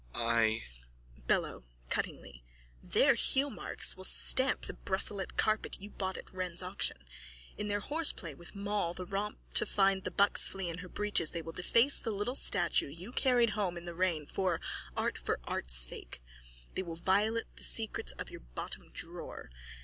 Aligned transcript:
I... 0.15 0.63
BELLO: 1.27 1.63
(Cuttingly.) 1.91 2.41
Their 2.81 3.13
heelmarks 3.13 3.95
will 3.95 4.03
stamp 4.03 4.63
the 4.63 4.73
Brusselette 4.73 5.37
carpet 5.37 5.79
you 5.79 5.91
bought 5.91 6.17
at 6.17 6.33
Wren's 6.33 6.63
auction. 6.63 7.05
In 7.55 7.67
their 7.67 7.81
horseplay 7.81 8.33
with 8.33 8.55
Moll 8.55 8.95
the 8.95 9.05
romp 9.05 9.37
to 9.53 9.63
find 9.63 10.03
the 10.03 10.09
buck 10.09 10.39
flea 10.39 10.69
in 10.69 10.79
her 10.79 10.89
breeches 10.89 11.33
they 11.33 11.43
will 11.43 11.51
deface 11.53 11.99
the 11.99 12.09
little 12.09 12.33
statue 12.33 12.87
you 12.89 13.11
carried 13.11 13.51
home 13.51 13.77
in 13.77 13.85
the 13.85 13.93
rain 13.93 14.25
for 14.25 14.59
art 14.97 15.19
for 15.19 15.39
art's 15.43 15.75
sake. 15.75 16.19
They 16.73 16.81
will 16.81 16.95
violate 16.95 17.55
the 17.55 17.63
secrets 17.63 18.11
of 18.13 18.31
your 18.31 18.41
bottom 18.55 18.89
drawer. 18.93 19.51